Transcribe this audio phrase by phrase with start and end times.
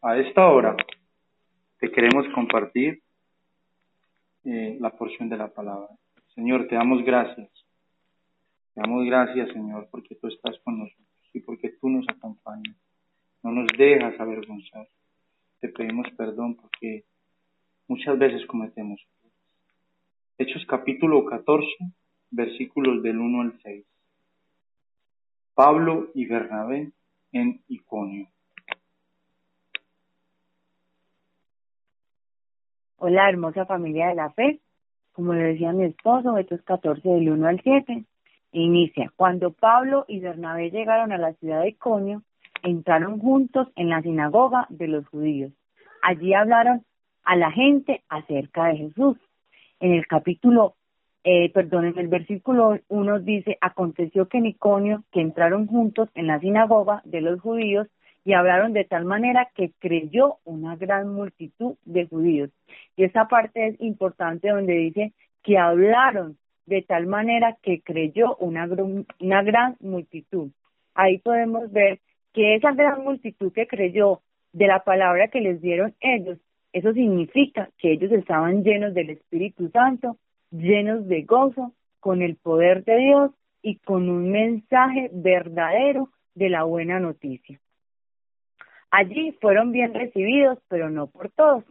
[0.00, 0.76] A esta hora
[1.80, 3.02] te queremos compartir
[4.44, 5.88] eh, la porción de la palabra.
[6.34, 7.50] Señor, te damos gracias.
[8.74, 12.76] Te damos gracias, Señor, porque tú estás con nosotros y porque tú nos acompañas.
[13.42, 14.88] No nos dejas avergonzar.
[15.60, 17.04] Te pedimos perdón porque
[17.88, 19.00] muchas veces cometemos
[20.40, 21.66] Hechos capítulo 14,
[22.30, 23.84] versículos del 1 al 6.
[25.54, 26.92] Pablo y Bernabé
[27.32, 28.28] en Iconio.
[33.00, 34.58] Hola, hermosa familia de la fe.
[35.12, 38.04] Como le decía mi esposo, Hechos 14 del 1 al 7.
[38.50, 39.12] Inicia.
[39.14, 42.22] Cuando Pablo y Bernabé llegaron a la ciudad de Iconio,
[42.64, 45.52] entraron juntos en la sinagoga de los judíos.
[46.02, 46.84] Allí hablaron
[47.22, 49.16] a la gente acerca de Jesús
[49.78, 50.74] en el capítulo,
[51.22, 56.26] eh, perdón, en el versículo 1 dice, aconteció que en Iconio, que entraron juntos en
[56.26, 57.86] la sinagoga de los judíos
[58.28, 62.50] y hablaron de tal manera que creyó una gran multitud de judíos.
[62.94, 65.12] Y esa parte es importante donde dice
[65.42, 68.68] que hablaron de tal manera que creyó una,
[69.18, 70.50] una gran multitud.
[70.94, 72.00] Ahí podemos ver
[72.34, 74.20] que esa gran multitud que creyó
[74.52, 76.38] de la palabra que les dieron ellos
[76.74, 80.18] eso significa que ellos estaban llenos del Espíritu Santo,
[80.50, 83.30] llenos de gozo, con el poder de Dios
[83.62, 87.58] y con un mensaje verdadero de la buena noticia.
[88.90, 91.64] Allí fueron bien recibidos, pero no por todos,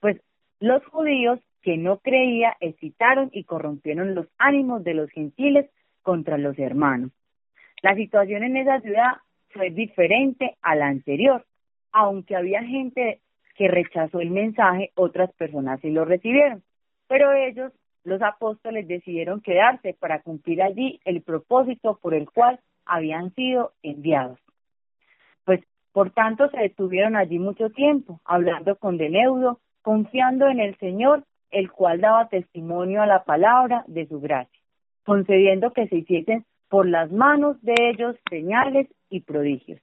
[0.00, 0.20] pues
[0.60, 5.70] los judíos que no creían excitaron y corrompieron los ánimos de los gentiles
[6.02, 7.10] contra los hermanos.
[7.82, 9.12] La situación en esa ciudad
[9.50, 11.44] fue diferente a la anterior,
[11.92, 13.20] aunque había gente
[13.56, 16.62] que rechazó el mensaje, otras personas sí lo recibieron.
[17.06, 17.72] Pero ellos,
[18.04, 24.38] los apóstoles, decidieron quedarse para cumplir allí el propósito por el cual habían sido enviados.
[25.44, 25.60] Pues,
[25.92, 31.70] por tanto, se detuvieron allí mucho tiempo, hablando con Deneudo, confiando en el Señor, el
[31.70, 34.60] cual daba testimonio a la palabra de su gracia,
[35.04, 39.80] concediendo que se hiciesen por las manos de ellos señales y prodigios.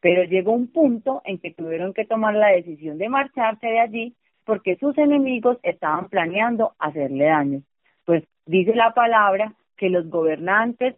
[0.00, 4.16] Pero llegó un punto en que tuvieron que tomar la decisión de marcharse de allí
[4.44, 7.62] porque sus enemigos estaban planeando hacerle daño.
[8.06, 10.94] Pues dice la palabra que los gobernantes,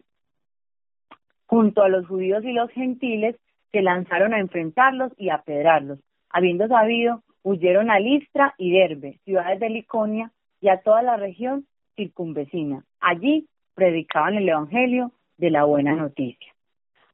[1.45, 3.35] junto a los judíos y los gentiles,
[3.71, 5.99] se lanzaron a enfrentarlos y a pedrarlos.
[6.29, 11.65] Habiendo sabido, huyeron a Listra y Derbe, ciudades de Liconia, y a toda la región
[11.95, 12.83] circunvecina.
[12.99, 16.53] Allí predicaban el Evangelio de la buena noticia.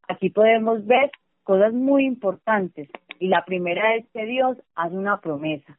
[0.07, 1.11] Aquí podemos ver
[1.43, 2.89] cosas muy importantes.
[3.19, 5.77] Y la primera es que Dios hace una promesa.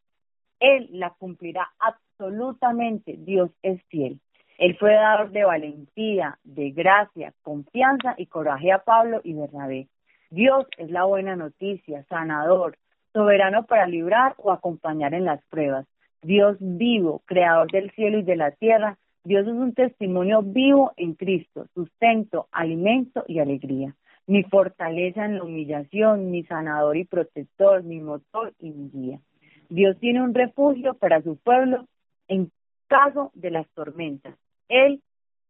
[0.60, 3.16] Él la cumplirá absolutamente.
[3.18, 4.20] Dios es fiel.
[4.56, 9.88] Él fue dador de valentía, de gracia, confianza y coraje a Pablo y Bernabé.
[10.30, 12.76] Dios es la buena noticia, sanador,
[13.12, 15.86] soberano para librar o acompañar en las pruebas.
[16.22, 18.98] Dios vivo, creador del cielo y de la tierra.
[19.24, 23.94] Dios es un testimonio vivo en Cristo, sustento, alimento y alegría
[24.26, 29.20] mi fortaleza en la humillación, mi sanador y protector, mi motor y mi guía.
[29.68, 31.86] Dios tiene un refugio para su pueblo
[32.28, 32.50] en
[32.86, 34.34] caso de las tormentas.
[34.68, 35.02] Él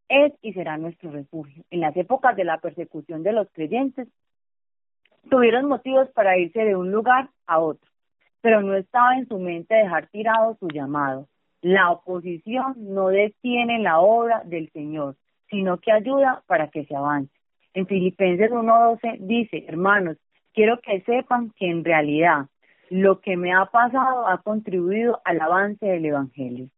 [0.08, 1.64] es y será nuestro refugio.
[1.70, 4.08] En las épocas de la persecución de los creyentes,
[5.30, 7.90] tuvieron motivos para irse de un lugar a otro,
[8.40, 11.28] pero no estaba en su mente dejar tirado su llamado.
[11.62, 15.16] La oposición no detiene la obra del Señor,
[15.48, 17.32] sino que ayuda para que se avance.
[17.72, 20.16] En Filipenses 1.12 dice, hermanos,
[20.52, 22.46] quiero que sepan que en realidad
[22.90, 26.68] lo que me ha pasado ha contribuido al avance del Evangelio.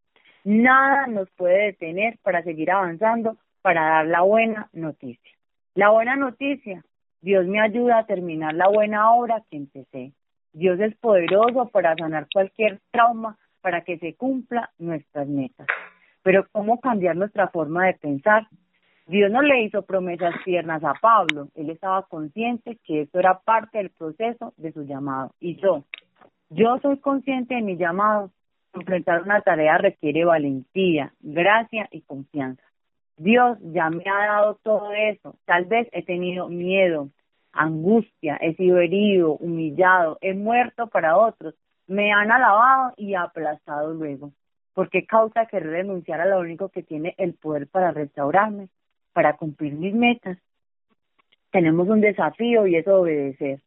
[0.43, 5.31] Nada nos puede detener para seguir avanzando, para dar la buena noticia.
[5.75, 6.83] La buena noticia,
[7.21, 10.13] Dios me ayuda a terminar la buena obra que empecé.
[10.53, 15.67] Dios es poderoso para sanar cualquier trauma, para que se cumpla nuestras metas.
[16.23, 18.47] Pero ¿cómo cambiar nuestra forma de pensar?
[19.07, 23.77] Dios no le hizo promesas tiernas a Pablo, él estaba consciente que esto era parte
[23.77, 25.31] del proceso de su llamado.
[25.39, 25.85] Y yo,
[26.49, 28.31] yo soy consciente de mi llamado.
[28.73, 32.66] Enfrentar una tarea requiere valentía, gracia y confianza.
[33.17, 35.35] Dios ya me ha dado todo eso.
[35.45, 37.09] Tal vez he tenido miedo,
[37.51, 41.55] angustia, he sido herido, humillado, he muerto para otros,
[41.87, 44.31] me han alabado y aplastado luego.
[44.73, 48.69] ¿Por qué causa que renunciar a lo único que tiene el poder para restaurarme?
[49.17, 50.37] para cumplir mis metas.
[51.51, 53.61] Tenemos un desafío y es obedecer,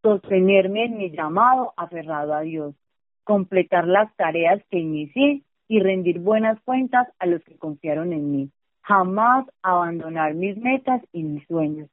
[0.00, 2.76] sostenerme en mi llamado aferrado a Dios,
[3.24, 8.50] completar las tareas que inicié y rendir buenas cuentas a los que confiaron en mí.
[8.82, 11.88] Jamás abandonar mis metas y mis sueños.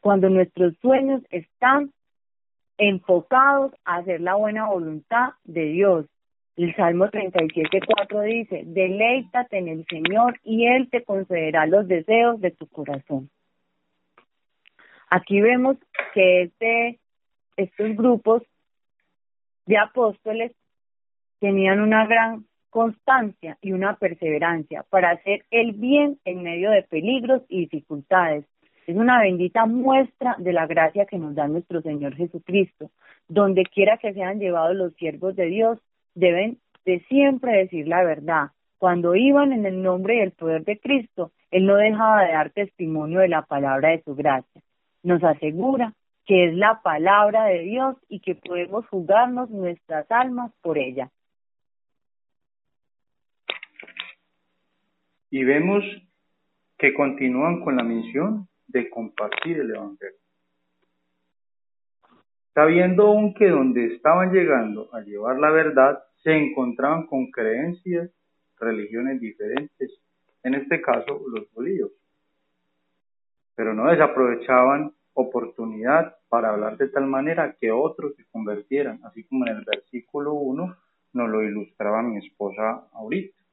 [0.00, 1.92] Cuando nuestros sueños están
[2.78, 6.06] enfocados a hacer la buena voluntad de Dios.
[6.56, 12.50] El Salmo 37.4 dice, deleítate en el Señor y Él te concederá los deseos de
[12.50, 13.30] tu corazón.
[15.08, 15.76] Aquí vemos
[16.14, 16.98] que este,
[17.56, 18.42] estos grupos
[19.66, 20.52] de apóstoles
[21.40, 22.46] tenían una gran
[22.76, 28.44] constancia y una perseverancia para hacer el bien en medio de peligros y dificultades.
[28.86, 32.90] Es una bendita muestra de la gracia que nos da nuestro Señor Jesucristo.
[33.28, 35.78] Donde quiera que sean llevados los siervos de Dios,
[36.14, 38.48] deben de siempre decir la verdad.
[38.76, 42.50] Cuando iban en el nombre y el poder de Cristo, Él no dejaba de dar
[42.50, 44.60] testimonio de la palabra de su gracia.
[45.02, 45.94] Nos asegura
[46.26, 51.10] que es la palabra de Dios y que podemos jugarnos nuestras almas por ella.
[55.30, 55.84] Y vemos
[56.78, 60.18] que continúan con la misión de compartir el Evangelio.
[62.54, 68.10] Sabiendo aún que donde estaban llegando a llevar la verdad, se encontraban con creencias,
[68.58, 69.90] religiones diferentes,
[70.42, 71.90] en este caso los judíos.
[73.54, 79.46] Pero no desaprovechaban oportunidad para hablar de tal manera que otros se convirtieran, así como
[79.46, 80.76] en el versículo 1
[81.14, 83.45] nos lo ilustraba mi esposa ahorita.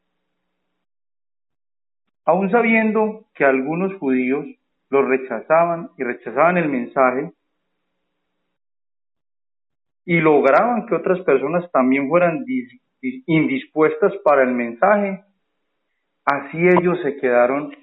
[2.25, 4.46] Aún sabiendo que algunos judíos
[4.90, 7.34] lo rechazaban y rechazaban el mensaje
[10.06, 12.46] y lograban que otras personas también fueran
[13.25, 15.24] indispuestas para el mensaje,
[16.25, 17.75] así ellos se quedaron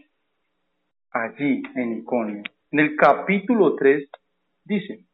[1.10, 2.42] allí en Iconio.
[2.70, 4.08] En el capítulo 3
[4.64, 5.04] dice,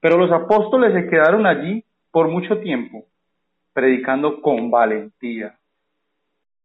[0.00, 3.06] pero los apóstoles se quedaron allí por mucho tiempo,
[3.72, 5.58] predicando con valentía.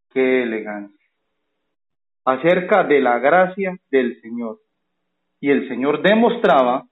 [0.10, 1.01] Qué elegancia.
[2.26, 4.60] Acerca de la gracia del Señor
[5.40, 6.86] y el Señor demostraba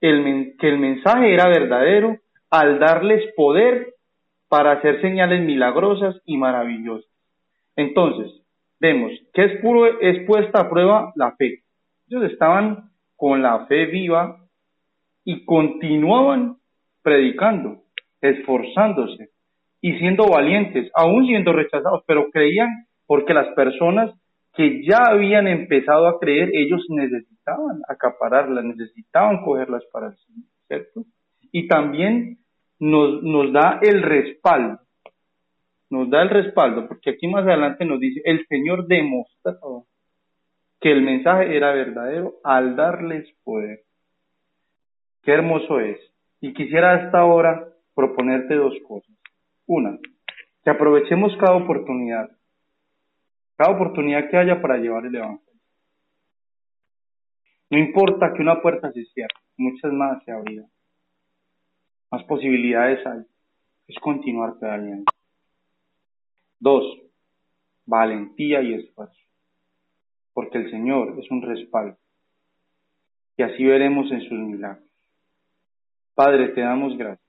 [0.00, 2.18] el, que el mensaje era verdadero
[2.50, 3.94] al darles poder
[4.48, 7.10] para hacer señales milagrosas y maravillosas.
[7.76, 8.42] Entonces,
[8.80, 11.62] vemos que es, puro, es puesta a prueba la fe.
[12.08, 14.44] Ellos estaban con la fe viva
[15.24, 16.56] y continuaban
[17.02, 17.82] predicando,
[18.20, 19.30] esforzándose
[19.80, 24.12] y siendo valientes, aún siendo rechazados, pero creían porque las personas
[24.54, 31.04] que ya habían empezado a creer, ellos necesitaban acapararlas, necesitaban cogerlas para sí, ¿cierto?
[31.50, 32.38] Y también
[32.78, 34.80] nos, nos da el respaldo,
[35.88, 39.86] nos da el respaldo, porque aquí más adelante nos dice, el Señor demostró
[40.80, 43.80] que el mensaje era verdadero al darles poder.
[45.22, 45.98] Qué hermoso es.
[46.42, 49.16] Y quisiera hasta ahora proponerte dos cosas.
[49.66, 49.98] Una,
[50.62, 52.28] que aprovechemos cada oportunidad
[53.58, 55.60] cada oportunidad que haya para llevar el Evangelio.
[57.70, 60.70] No importa que una puerta se cierre, muchas más se abrirán.
[62.10, 63.24] Más posibilidades hay.
[63.88, 65.10] Es continuar pedaleando.
[66.60, 66.84] Dos,
[67.84, 69.18] valentía y esfuerzo.
[70.32, 71.98] Porque el Señor es un respaldo.
[73.36, 74.88] Y así veremos en sus milagros.
[76.14, 77.28] Padre, te damos gracias.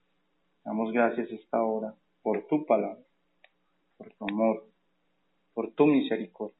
[0.63, 3.01] Damos gracias esta hora por tu palabra,
[3.97, 4.69] por tu amor,
[5.59, 6.55] por tu misericordia.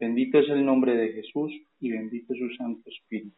[0.00, 3.36] Bendito es el nombre de Jesús y bendito es su Santo Espíritu.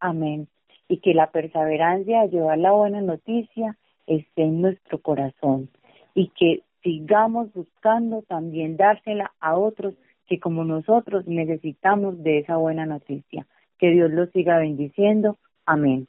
[0.00, 0.48] Amén.
[0.88, 3.76] Y que la perseverancia de llevar la buena noticia
[4.06, 5.68] esté en nuestro corazón
[6.14, 9.92] y que sigamos buscando también dársela a otros
[10.26, 13.46] que como nosotros necesitamos de esa buena noticia.
[13.76, 15.36] Que Dios los siga bendiciendo.
[15.66, 16.08] Amén.